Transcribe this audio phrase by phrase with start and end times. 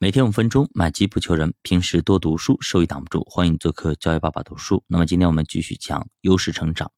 [0.00, 1.54] 每天五分钟，买基不求人。
[1.62, 3.24] 平时多读书，收益挡不住。
[3.28, 4.84] 欢迎做客教育爸爸读书。
[4.86, 6.92] 那么今天我们继续讲优势成长。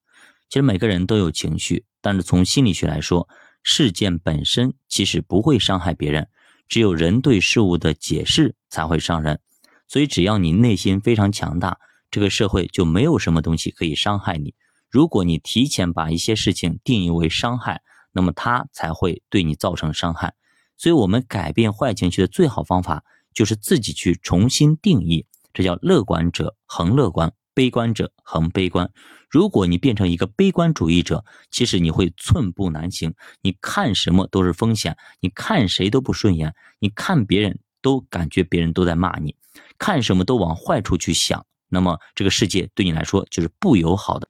[0.50, 3.26] 其实每个人都有情绪，但是从心理学来说，
[3.62, 6.28] 事件本身其实不会伤害别人，
[6.68, 9.40] 只有人对事物的解释才会伤人。
[9.88, 11.78] 所以只要你内心非常强大，
[12.10, 14.54] 这个社会就没有什么东西可以伤害你。
[14.90, 17.80] 如果你提前把一些事情定义为伤害，
[18.12, 20.34] 那么它才会对你造成伤害。
[20.80, 25.26] 所以，我们改变坏情绪的最好方法，就是自己去重新定义。
[25.52, 28.90] 这叫乐观者恒乐观，悲观者恒悲观。
[29.28, 33.12] 如果你变成一个悲观主义者，其实你会寸步难行。
[33.42, 39.36] 你看什么都是风险，你看谁都不顺眼，你看别人都感觉别人都在骂你，
[39.76, 41.44] 看什么都往坏处去想。
[41.68, 44.26] 那么，这个世界对你来说就是不友好的。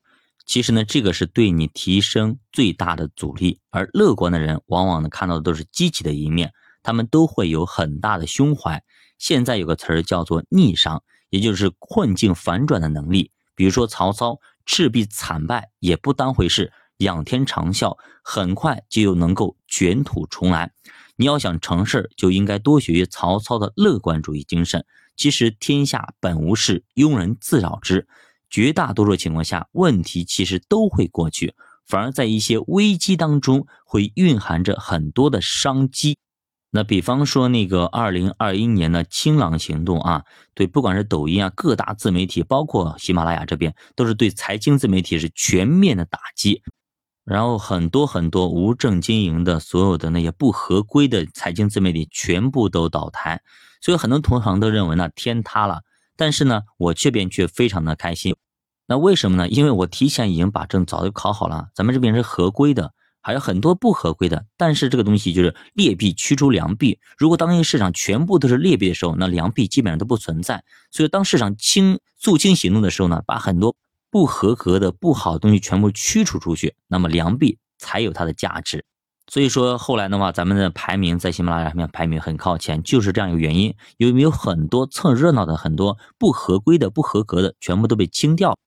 [0.50, 3.60] 其实呢，这个是对你提升最大的阻力。
[3.70, 6.50] 而乐观的人，往往呢看到的都是积极的一面，
[6.82, 8.82] 他们都会有很大的胸怀。
[9.16, 13.30] 现在有个词儿叫做逆商，也就是困境反转的能力。
[13.54, 20.72] 比如说曹操赤壁惨败也不当回事，仰天长啸，很快就又能够卷土重来。
[21.14, 24.84] 你要想成事，就应该多学学曹操的乐观主义精神。
[25.16, 28.08] 其实天下本无事，庸人自扰之。
[28.50, 31.54] 绝大多数情况下，问题其实都会过去，
[31.86, 36.18] 反而在一些危机当中会蕴含着很多的商机。
[36.72, 46.62] 那比方说那个二零二一年的清朗行动啊，对，不管是抖音啊，各大自媒体，包括喜马拉雅这边，都是对财经自媒体是全面的打击，
[47.24, 53.42] 然后很多很多无证经营的所有的那些不合规的财经自媒体全部都倒台，
[53.80, 55.80] 所以很多同行都认为呢，天塌了。
[56.20, 58.36] 但是呢，我这边却非常的开心，
[58.86, 59.48] 那为什么呢？
[59.48, 64.44] 因为我提前已经把证早就考好了，咱们这边是合规的，还有很多不合规的。
[64.58, 70.62] 但是这个东西就是劣币驱逐良币，如果当一个市场全部都是劣币的时候，那良币基本上都不存在。
[70.90, 73.74] 所以当市场清肃清行动的时候呢，把很多
[74.10, 78.84] 不合格的不好的东西全部驱除出去，那么良币才有它的价值。
[79.30, 83.72] 所以说后来的话，咱们的排名在喜马拉雅上面排名很靠前，就是这样一个原因。
[83.96, 88.58] 有没有很多蹭热闹的、很多不合规的、不合格的，全部都被清掉，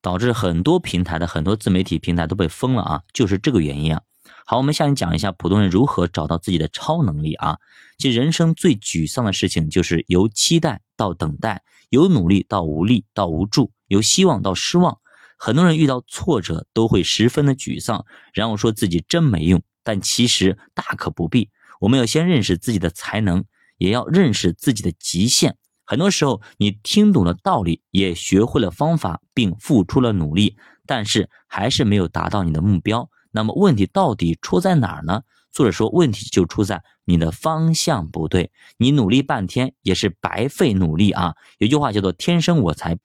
[0.00, 3.02] 导致很多平台的很多自媒体平台都被封了啊？
[3.12, 4.00] 就是这个原因啊。
[4.46, 7.58] 好，我们下面讲一下普通人如何找到自己的超能力啊。
[7.98, 14.96] 其实人生最沮丧的事情就是由期待到等待，由努力到无力到无助，由希望到失望。
[15.36, 19.60] 很多人遇到挫折都会十分的沮丧，然后说自己真没用。
[19.86, 21.48] 但其实大可不必，
[21.78, 23.44] 我们要先认识自己的才能，
[23.78, 25.56] 也要认识自己的极限。
[25.84, 33.08] 很多时候，你听懂了道理，也学会了方法，并付出了努力，但是还是没有达到你的目标。
[33.30, 35.22] 那么问题到底出在哪儿呢？
[35.52, 41.34] 作者说，问题就出在你的方向不对，你努力半天也是白费努力啊。
[41.58, 42.98] 有句话叫做“天生我材”。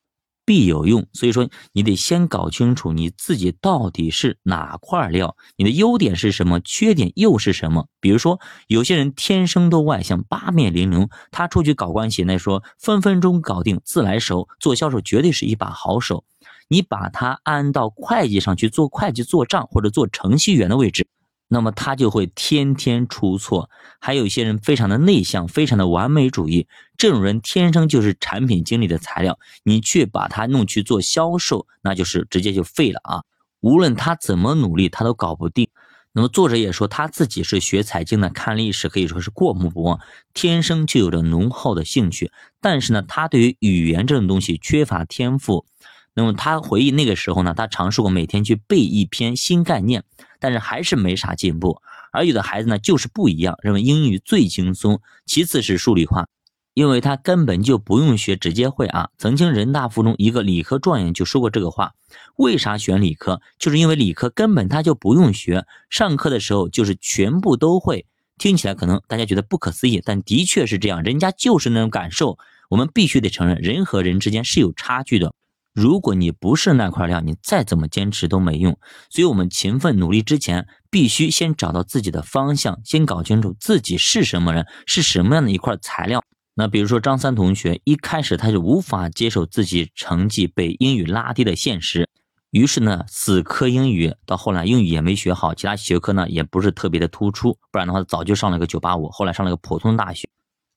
[0.51, 7.88] 必有用，所以说你得先搞清楚你自己到底是哪块料，你的优点是什么，缺点又是什么。
[8.01, 16.25] 比如说，有些人天生都外向，八面玲珑，他出去搞关系，那说分分钟搞定，自来熟，做销售绝对是一把好手。
[16.68, 21.07] 你把他安到会计上去做会计、做账或者做程序员的位置。
[21.53, 23.69] 那么他就会天天出错，
[24.00, 26.66] 还有一些人非常的内向，非常的完美主义，
[26.97, 33.23] 这种人天生就是产品经理的材料，你去把他弄去做销售，那就是直接就废了啊！
[33.59, 35.67] 无论他怎么努力，他都搞不定。
[36.13, 40.00] 那么作者也说他自己是学财经的，看历史可以说是过目不忘，
[40.33, 42.31] 天生就有着浓厚的兴趣，
[42.62, 45.66] 但是呢，他对于语言这种东西缺乏天赋。
[46.14, 50.04] 那么他回忆那个时候呢，他尝试过每天去背一篇新概念，
[50.40, 51.82] 但是还是没啥进步。
[52.12, 56.28] 而有的孩子呢，就是不一样，认为英语最轻松，其次是数理化，
[56.74, 59.10] 因为他根本就不用学，直接会啊。
[59.18, 61.94] 曾经人大附中一个理科状元就说过这个话：
[62.36, 63.42] 为啥选理科？
[63.58, 68.06] 就是因为理科根本他就不用学，上课的时候就是全部都会。
[68.38, 72.38] 听起来可能大家觉得不可思议，但的确是这样，人家就是那种感受。
[72.69, 75.34] 我们必须得承认，人和人之间是有差距的。
[75.73, 78.77] 如果你不是那块料，你再怎么坚持都没用。
[79.09, 86.21] 所以，我们勤奋努力之前，必须先找到自己的方向，先搞清楚自己是什么人，是什么样的一块材料。
[86.53, 92.09] 那比如说张三同学，一开始他就无法接受自己成绩被英语拉低的现实，
[92.50, 100.27] 于是呢，死磕英语，到后来英语也没学好，其他学科呢也不是特别的突出，不然的话早就上了个九八五，后来上了个普通大学。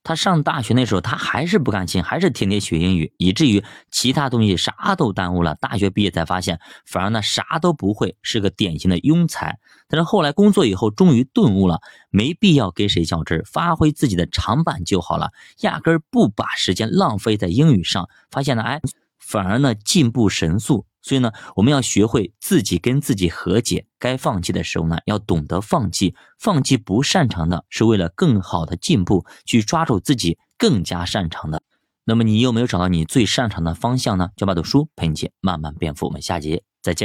[0.05, 5.55] 他上大学那时候，他还是不甘心，还是天天学英语，以至于其他东西啥都耽误了。
[5.55, 9.57] 大学毕业才发现，反而呢啥都不会，是个典型的庸才。
[9.89, 11.81] 但是后来工作以后，终于顿悟了，
[12.11, 15.31] 没必要跟谁较真，发挥自己的长板就好了，
[15.61, 18.07] 压根儿不把时间浪费在英语上。
[18.29, 18.79] 发现呢，哎，
[19.17, 20.85] 反而呢进步神速。
[21.05, 26.15] 所以呢，我们要学会自己跟自己和解，该放弃的时候呢，要懂得放弃。
[26.39, 31.61] 放弃不擅长的，是为了更好的进步，去抓住自己更加擅长的。
[32.05, 34.29] 那么，你有没有找到你最擅长的方向呢？
[34.35, 36.07] 教爸读书陪你慢慢变富。
[36.07, 37.03] 我们下节再见。